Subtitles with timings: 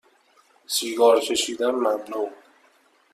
[0.67, 2.29] سیگار کشیدن ممنوع